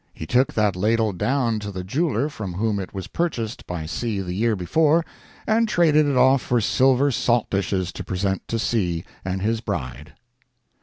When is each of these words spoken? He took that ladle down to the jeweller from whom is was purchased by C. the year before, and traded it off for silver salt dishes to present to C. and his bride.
He 0.15 0.25
took 0.25 0.51
that 0.55 0.75
ladle 0.75 1.13
down 1.13 1.59
to 1.59 1.71
the 1.71 1.83
jeweller 1.83 2.27
from 2.27 2.53
whom 2.53 2.79
is 2.79 2.87
was 2.91 3.05
purchased 3.05 3.67
by 3.67 3.85
C. 3.85 4.19
the 4.19 4.33
year 4.33 4.55
before, 4.55 5.05
and 5.45 5.69
traded 5.69 6.07
it 6.07 6.17
off 6.17 6.41
for 6.41 6.59
silver 6.59 7.11
salt 7.11 7.51
dishes 7.51 7.91
to 7.91 8.03
present 8.03 8.47
to 8.47 8.57
C. 8.57 9.03
and 9.23 9.43
his 9.43 9.61
bride. 9.61 10.13